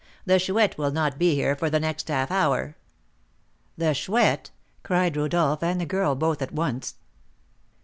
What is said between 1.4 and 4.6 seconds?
for the next half hour." "The Chouette!"